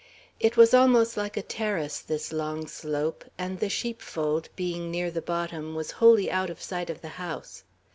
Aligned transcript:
It 0.39 0.57
was 0.57 0.73
almost 0.73 1.15
like 1.15 1.37
a 1.37 1.43
terrace, 1.43 1.99
this 1.99 2.33
long 2.33 2.65
slope; 2.65 3.23
and 3.37 3.59
the 3.59 3.69
sheepfold, 3.69 4.49
being 4.55 4.89
near 4.89 5.11
the 5.11 5.21
bottom, 5.21 5.75
was 5.75 5.91
wholly 6.01 6.31
out 6.31 6.49
of 6.49 6.59
sight 6.59 6.89
of 6.89 7.01
the 7.03 7.09
house. 7.21 7.63